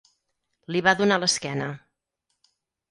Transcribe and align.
Li 0.73 0.81
va 0.87 0.95
donar 1.03 1.21
l'esquena. 1.21 1.71